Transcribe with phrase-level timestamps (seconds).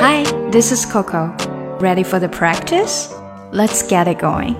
[0.00, 1.34] Hi, this is Coco.
[1.80, 3.08] Ready for the practice?
[3.52, 4.54] Let's get it going.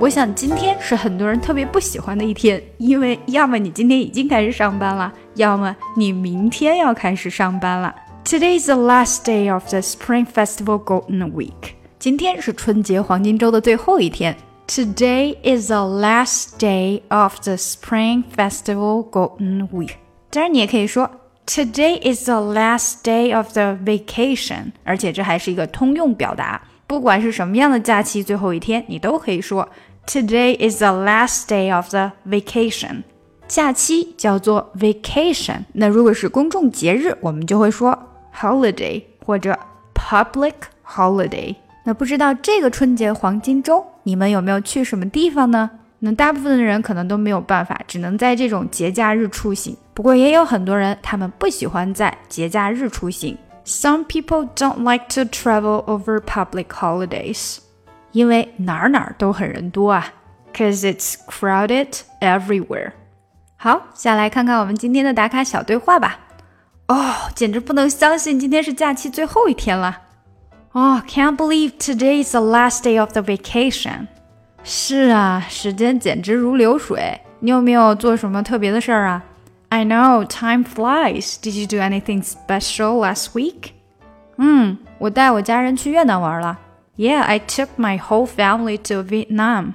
[0.00, 7.94] 我想今天是很多人特别不喜欢的一天，因为要么你今天已经开始上班了，要么你明天要开始上班了。
[8.24, 11.74] Today is the last day of the Spring Festival Golden Week.
[11.98, 14.36] 今天是春节黄金周的最后一天。
[14.66, 19.92] Today is the last day of the Spring Festival Golden Week.
[20.30, 21.10] 当然，你也可以说
[21.49, 24.71] Today is the last day of the vacation.
[24.83, 29.67] 而且这还是一个通用表达，不管是什么样的假期最后一天，你都可以说
[30.05, 33.01] Today is the last day of the vacation.
[33.47, 35.61] 假期叫做 vacation。
[35.73, 37.97] 那如果是公众节日，我们就会说
[38.39, 39.57] holiday 或者
[39.95, 40.53] public
[40.85, 41.55] holiday。
[41.83, 45.71] 那不知道这个春节黄金周，你们有没有去什么地方呢？
[46.00, 49.76] 那大部分的人可能都没有办法，只能在这种节假日出行。
[49.94, 53.38] 不过也有很多人，他们不喜欢在节假日出行。
[53.64, 57.58] Some people don't like to travel over public holidays，
[58.12, 60.12] 因为哪儿哪儿都很人多啊，
[60.52, 62.92] cause it's crowded everywhere。
[63.56, 66.18] 好，下来看看我们今天的打卡小对话吧。
[66.88, 70.02] 哦，简直不能相信今天是假期最后一天了。
[70.72, 74.08] Oh, can't believe today is the last day of the vacation.
[74.62, 77.20] 是啊，时间简直如流水。
[77.40, 79.22] 你有没有做什么特别的事儿啊？
[79.68, 81.34] I know time flies.
[81.42, 83.72] Did you do anything special last week?
[84.36, 86.58] 嗯，我带我家人去越南玩了。
[86.96, 89.74] Yeah, I took my whole family to Vietnam.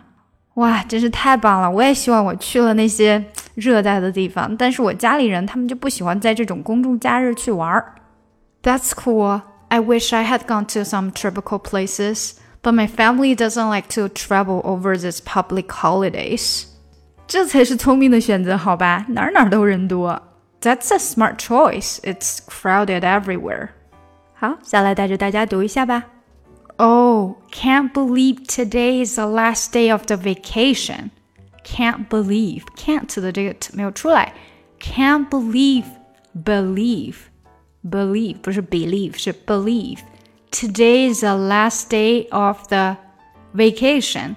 [0.55, 1.69] 哇，真是太棒了！
[1.69, 3.23] 我也希望我去了那些
[3.55, 7.93] 热带的地方，但是我家里人他们就不喜欢在这种公众假日去玩儿。
[8.63, 9.41] That's cool.
[9.69, 12.31] I wish I had gone to some tropical places,
[12.63, 16.65] but my family doesn't like to travel over these public holidays.
[17.27, 19.05] 这才是聪明的选择，好吧？
[19.09, 20.21] 哪儿哪儿都人多。
[20.61, 21.99] That's a smart choice.
[22.01, 23.69] It's crowded everywhere.
[24.33, 26.05] 好，下来带着大家读一下吧。
[26.77, 31.11] Oh, can't believe today is the last day of the vacation.
[31.63, 34.33] Can't believe, can't 的这个没有出来。
[34.79, 35.83] Can't believe,
[36.33, 37.15] believe
[37.83, 39.99] believe 不是 believe 是 believe.
[40.53, 42.97] Today is the last day of the
[43.53, 44.35] vacation.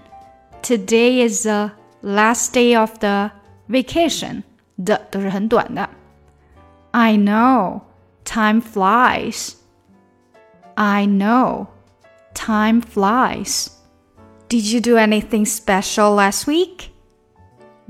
[0.62, 3.31] Today is the last day of the
[3.69, 4.43] vacation.
[4.84, 5.89] 的都是很短的。
[6.91, 7.83] I know
[8.25, 9.55] time flies.
[10.75, 11.69] I know
[12.34, 13.69] time flies.
[14.49, 16.91] Did you do anything special last week?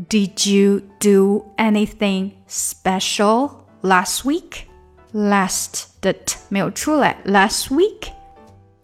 [0.08, 4.68] Did you do anything special last week?
[5.12, 7.16] last 的 t 没有出来。
[7.24, 8.12] Last week,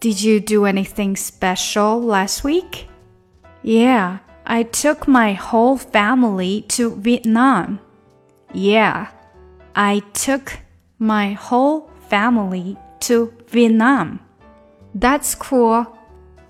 [0.04, 2.88] did you do anything special last week?
[3.62, 7.80] Yeah, I took my whole family to Vietnam.
[8.52, 9.08] Yeah,
[9.74, 10.58] I took
[10.98, 14.20] my whole family to Vietnam.
[14.94, 15.86] That's cool.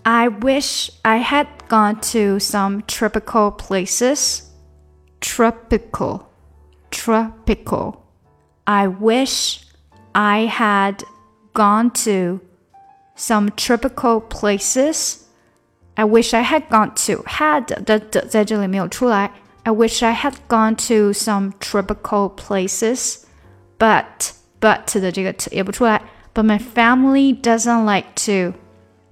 [0.05, 4.51] I wish I had gone to some tropical places.
[5.21, 6.29] Tropical.
[6.91, 8.05] Tropical.
[8.67, 9.65] I wish
[10.13, 11.05] I had
[11.53, 12.41] gone to
[13.16, 15.26] some tropical places.
[15.96, 19.32] I wish I had gone to had 的的在这里没有出来。
[19.64, 23.24] I wish I had gone to some tropical places,
[23.78, 26.02] but but 的这个 t 也不出来。
[26.34, 28.58] But my family doesn't like to.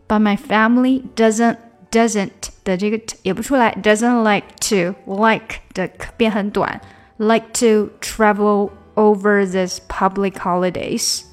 [0.07, 1.57] But my family doesn't
[1.91, 2.31] doesn't
[2.63, 3.75] 的这个 t 也不出来。
[3.83, 6.79] Doesn't like to like 的变很短。
[7.17, 11.23] Like to travel over these public holidays.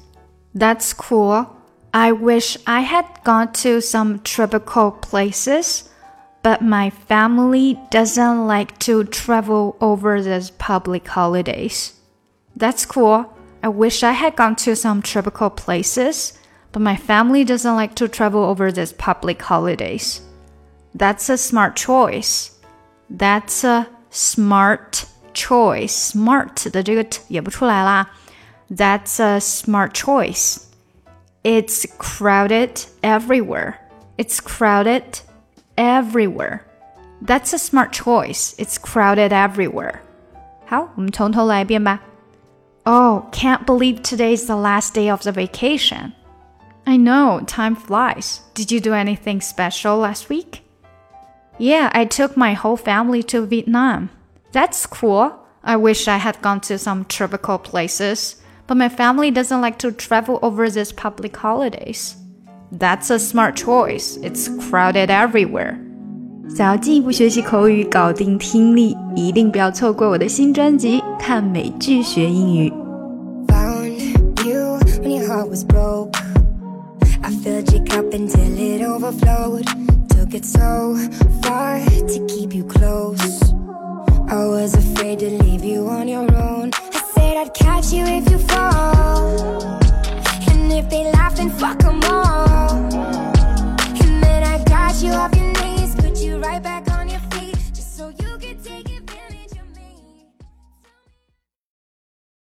[0.53, 1.47] That's cool.
[1.93, 5.89] I wish I had gone to some tropical places,
[6.43, 11.93] but my family doesn't like to travel over these public holidays.
[12.55, 13.33] That's cool.
[13.63, 16.37] I wish I had gone to some tropical places,
[16.71, 20.21] but my family doesn't like to travel over these public holidays.
[20.93, 22.51] That's a smart choice.
[23.09, 28.09] That's a smart choice smart 的这个 t 也不出来啦。
[28.71, 30.57] That's a smart choice.
[31.43, 33.75] It's crowded everywhere.
[34.17, 35.21] It's crowded
[35.77, 36.65] everywhere.
[37.21, 38.55] That's a smart choice.
[38.57, 39.99] It's crowded everywhere.
[40.65, 42.01] 好，我们从头来一遍吧。
[42.83, 46.13] Oh, can't believe today's the last day of the vacation.
[46.85, 48.41] I know, time flies.
[48.53, 50.61] Did you do anything special last week?
[51.57, 54.09] Yeah, I took my whole family to Vietnam.
[54.51, 55.31] That's cool.
[55.63, 58.35] I wish I had gone to some tropical places,
[58.69, 62.15] but my family doesn't like to travel over these public holidays.
[62.71, 64.17] That's a smart choice.
[64.21, 65.77] It's crowded everywhere.
[66.49, 72.69] 想要进一步学习口语，搞定听力，一定不要错过我的新专辑《看美剧学英语》。
[73.47, 76.13] Found you when your heart was broke.
[77.21, 79.65] I filled your cup until it overflowed.
[80.09, 80.95] Took it so
[81.41, 82.38] far to keep